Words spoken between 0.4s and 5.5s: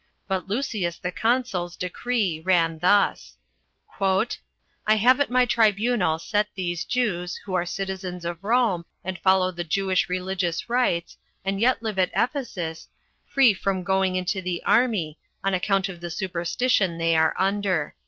Lucius the consul's decree ran thus: "I have at my